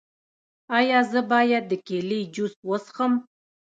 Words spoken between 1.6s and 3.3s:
د کیلي جوس وڅښم؟